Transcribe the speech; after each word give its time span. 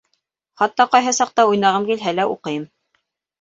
Хатта 0.61 0.87
ҡайһы 0.95 1.13
саҡта 1.17 1.45
уйнағым 1.51 1.87
килһә 1.91 2.15
лә 2.21 2.27
уҡыйым. 2.33 2.67